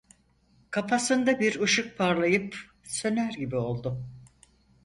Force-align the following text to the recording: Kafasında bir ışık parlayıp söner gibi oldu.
Kafasında 0.71 1.39
bir 1.39 1.61
ışık 1.61 1.97
parlayıp 1.97 2.55
söner 2.83 3.33
gibi 3.33 3.55
oldu. 3.55 4.05